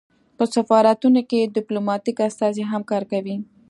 په 0.37 0.43
سفارتونو 0.55 1.21
کې 1.29 1.51
ډیپلوماتیک 1.57 2.17
استازي 2.29 2.63
هم 2.71 2.81
کار 2.91 3.03
کوي 3.11 3.35